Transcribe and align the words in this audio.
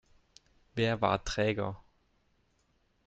Wer 0.73 0.99
war 1.01 1.23
träger? 1.23 1.79